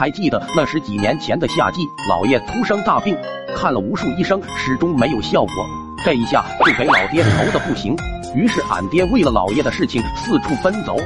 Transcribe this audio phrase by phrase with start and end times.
[0.00, 3.14] 还记得那是几年前的夏季，老爷突生大病，
[3.54, 5.54] 看了无数医生，始终没有效果。
[6.02, 7.94] 这一下就给老爹愁的不行。
[8.34, 10.96] 于是俺爹为了老爷的事情四处奔走。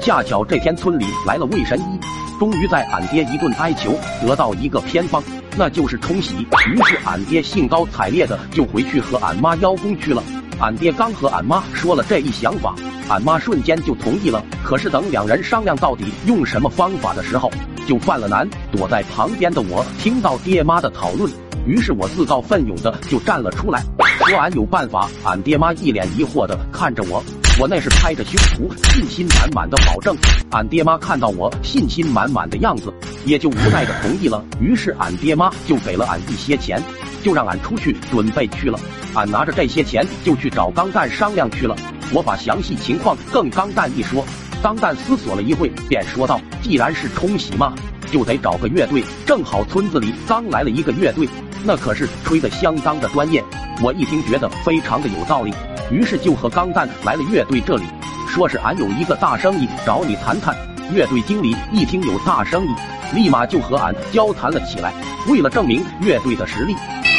[0.00, 1.98] 恰巧这天村里来了魏神医，
[2.38, 3.92] 终于在俺爹一顿哀求
[4.24, 5.20] 得到一个偏方，
[5.56, 6.46] 那就是冲喜。
[6.68, 10.22] 于是俺爹兴高采烈的就回去和俺妈邀功去了。
[10.60, 12.72] 俺爹刚和俺妈说了这一想法，
[13.08, 14.40] 俺妈瞬间就同意了。
[14.62, 17.50] 可是等两人商量到底用什么方法的时候，
[17.86, 18.48] 就犯了难。
[18.72, 21.30] 躲在旁边的我听到爹妈的讨论，
[21.66, 23.82] 于是我自告奋勇的就站了出来，
[24.26, 25.08] 说俺有办法。
[25.24, 27.22] 俺爹妈一脸疑惑的看着我，
[27.58, 30.16] 我那是拍着胸脯信心满满的保证。
[30.50, 32.92] 俺爹妈看到我信心满满的样子，
[33.24, 34.44] 也就无奈的同意了。
[34.60, 36.82] 于是俺爹妈就给了俺一些钱。
[37.22, 38.78] 就让俺出去准备去了，
[39.14, 41.74] 俺拿着这些钱就去找钢蛋商量去了。
[42.12, 44.22] 我把详细情况跟钢蛋一说，
[44.64, 47.74] 钢蛋思索了一会，便说道：“既然是冲喜嘛，
[48.10, 49.04] 就得找个乐队。
[49.26, 51.28] 正好村子里刚来了一个乐队，
[51.64, 53.44] 那可是吹得相当的专业。”
[53.84, 55.52] 我一听觉得非常的有道理，
[55.90, 57.84] 于是就和钢蛋来了乐队这里，
[58.26, 60.56] 说是俺有一个大生意找你谈谈。
[60.94, 62.70] 乐队经理一听有大生意，
[63.14, 64.94] 立马就和俺交谈了起来。
[65.28, 66.74] 为了证明乐队的实力。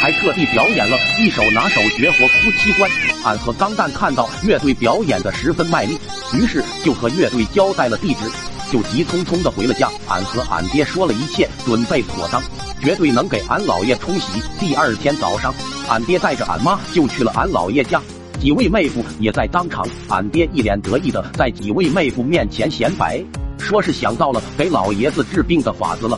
[0.06, 2.88] 还特地表演了一首拿手绝活夫妻关。
[3.24, 5.98] 俺和钢蛋看到乐队表演的十分卖力，
[6.32, 8.30] 于是就和乐队交代了地址，
[8.70, 9.90] 就急匆匆的回了家。
[10.06, 12.40] 俺和俺爹说了一切，准备妥当，
[12.80, 14.40] 绝对能给俺老爷冲喜。
[14.60, 15.52] 第二天早上，
[15.88, 18.00] 俺爹带着俺妈就去了俺姥爷家，
[18.40, 19.84] 几位妹夫也在当场。
[20.08, 23.20] 俺爹一脸得意的在几位妹夫面前显摆，
[23.58, 26.16] 说是想到了给老爷子治病的法子了。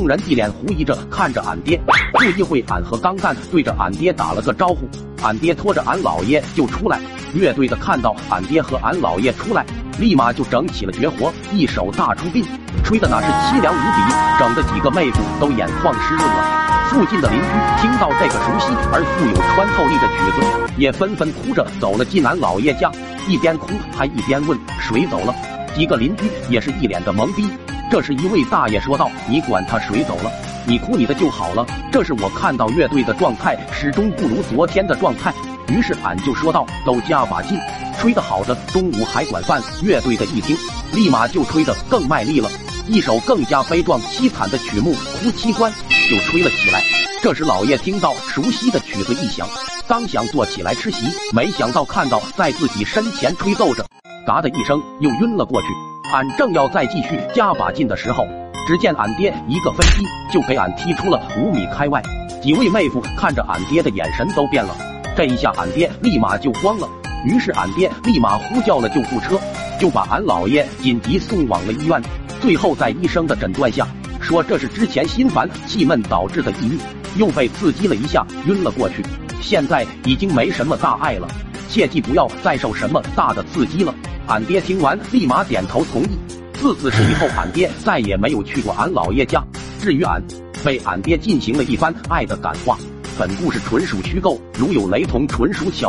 [0.00, 1.78] 众人一脸狐疑着看着俺爹，
[2.14, 4.88] 不一会，俺和钢蛋对着俺爹打了个招呼，
[5.22, 6.98] 俺爹拖着俺姥爷就出来。
[7.34, 9.62] 乐队的看到俺爹和俺姥爷出来，
[9.98, 12.42] 立马就整起了绝活，一手大出殡，
[12.82, 16.88] 吹的那是凄凉无比，整的几个妹夫都眼眶湿润了。
[16.88, 22.90] 附近的邻居听到这个熟悉而富有穿透力的曲子，也纷纷哭着走了进俺姥爷家，
[23.28, 25.34] 一边哭还一边问谁走了。
[25.76, 27.46] 几个邻居也是一脸的懵逼。
[27.90, 30.30] 这时，一位大爷说道：“你管他谁走了，
[30.64, 31.66] 你哭你的就好了。
[31.90, 35.34] 这是我看到乐队的状态始终不如昨天的状态。”
[35.66, 37.58] 于是俺就说道：“都加把劲，
[37.98, 40.56] 吹得好的中午还管饭。”乐队的一听，
[40.92, 42.48] 立马就吹得更卖力了，
[42.86, 45.72] 一首更加悲壮凄惨的曲目《哭七关》
[46.08, 46.80] 就吹了起来。
[47.20, 49.48] 这时，老爷听到熟悉的曲子一响，
[49.88, 53.84] 刚想坐起来吃席，没想到看到在自己身前吹奏着，
[54.24, 55.68] 嘎的一声又晕了过去。
[56.12, 58.26] 俺正要再继续加把劲的时候，
[58.66, 62.02] 只见俺爹一个飞踢就给俺踢出了五米开外。
[62.42, 64.74] 几位妹夫看着俺爹的眼神都变了，
[65.16, 66.88] 这一下俺爹立马就慌了。
[67.24, 69.38] 于是俺爹立马呼叫了救护车，
[69.78, 72.02] 就把俺姥爷紧急送往了医院。
[72.40, 73.86] 最后在医生的诊断下，
[74.20, 76.78] 说这是之前心烦气闷导致的抑郁，
[77.20, 79.04] 又被刺激了一下晕了过去。
[79.40, 81.28] 现在已经没什么大碍了，
[81.68, 83.94] 切记不要再受什么大的刺激了。
[84.30, 86.08] 俺爹听完，立马点头同意。
[86.52, 89.44] 自此以后，俺爹再也没有去过俺姥爷家。
[89.80, 90.22] 至于俺，
[90.64, 92.78] 被俺爹进行了一番爱的感化。
[93.18, 95.88] 本故事纯属虚构，如有雷同，纯属巧。